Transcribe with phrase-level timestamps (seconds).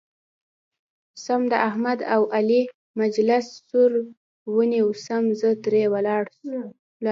[1.23, 2.61] سم د احمد او علي
[3.01, 3.91] مجلس سور
[4.55, 6.63] ونیو سم زه ترې ولاړم.